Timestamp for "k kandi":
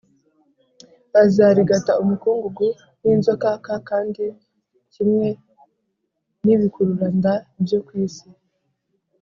3.65-4.25